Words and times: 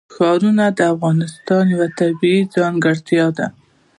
ښارونه 0.13 0.65
د 0.77 0.79
افغانستان 0.93 1.63
یوه 1.73 1.87
طبیعي 1.99 2.41
ځانګړتیا 2.55 3.25
ده. 3.37 3.47